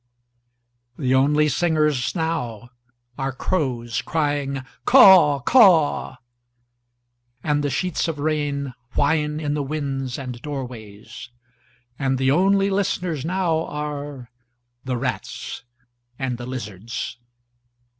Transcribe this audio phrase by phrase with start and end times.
[0.97, 2.69] The only singers now
[3.19, 11.29] are crows crying, “Caw, caw,”And the sheets of rain whine in the wind and doorways.
[11.99, 14.31] And the only listeners now are…
[14.83, 15.61] the rats…
[16.17, 17.19] and the lizards.